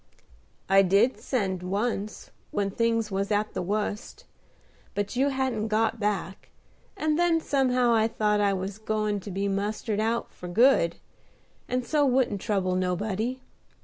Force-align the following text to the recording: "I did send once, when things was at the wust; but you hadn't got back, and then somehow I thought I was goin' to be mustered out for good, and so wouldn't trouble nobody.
"I 0.67 0.81
did 0.81 1.19
send 1.19 1.61
once, 1.61 2.31
when 2.49 2.71
things 2.71 3.11
was 3.11 3.29
at 3.29 3.53
the 3.53 3.61
wust; 3.61 4.25
but 4.95 5.15
you 5.15 5.29
hadn't 5.29 5.67
got 5.67 5.99
back, 5.99 6.49
and 6.97 7.19
then 7.19 7.39
somehow 7.39 7.93
I 7.93 8.07
thought 8.07 8.41
I 8.41 8.51
was 8.53 8.79
goin' 8.79 9.19
to 9.19 9.29
be 9.29 9.47
mustered 9.47 9.99
out 9.99 10.31
for 10.33 10.47
good, 10.47 10.95
and 11.69 11.85
so 11.85 12.03
wouldn't 12.03 12.41
trouble 12.41 12.73
nobody. 12.75 13.41